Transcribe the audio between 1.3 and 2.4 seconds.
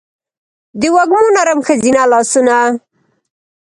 نرم ښځینه لا